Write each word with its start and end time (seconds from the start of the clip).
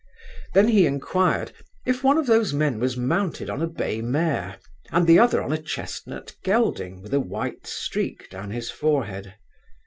Then 0.55 0.69
he 0.69 0.87
inquired, 0.87 1.51
if 1.85 2.03
one 2.03 2.17
of 2.17 2.25
those 2.25 2.53
men 2.55 2.79
was 2.79 2.97
mounted 2.97 3.51
on 3.51 3.61
a 3.61 3.67
bay 3.67 4.01
mare, 4.01 4.57
and 4.91 5.05
the 5.05 5.19
other 5.19 5.43
on 5.43 5.53
a 5.53 5.61
chestnut 5.61 6.35
gelding 6.43 7.03
with 7.03 7.13
a 7.13 7.19
white 7.19 7.67
streak 7.67 8.27
down 8.31 8.49
his 8.49 8.71
forehead? 8.71 9.35